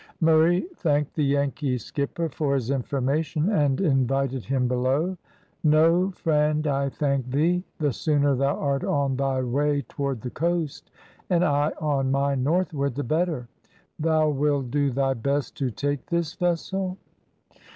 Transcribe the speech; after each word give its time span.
Murray 0.19 0.61
thanked 0.77 1.13
the 1.13 1.23
Yankee 1.23 1.77
skipper 1.77 2.27
for 2.27 2.55
his 2.55 2.71
information, 2.71 3.49
and 3.51 3.79
invited 3.79 4.43
him 4.45 4.67
below. 4.67 5.15
"No, 5.63 6.09
friend, 6.09 6.65
I 6.65 6.89
thank 6.89 7.29
thee. 7.29 7.63
The 7.77 7.93
sooner 7.93 8.33
thou 8.33 8.57
art 8.57 8.83
on 8.83 9.15
thy 9.15 9.43
way 9.43 9.83
toward 9.83 10.21
the 10.21 10.31
coast 10.31 10.89
and 11.29 11.45
I 11.45 11.73
on 11.79 12.09
mine 12.09 12.41
northward, 12.43 12.95
the 12.95 13.03
better. 13.03 13.47
Thou 13.99 14.29
will 14.31 14.63
do 14.63 14.89
thy 14.89 15.13
best 15.13 15.55
to 15.57 15.69
take 15.69 16.07
this 16.07 16.33
vessel?" 16.33 16.97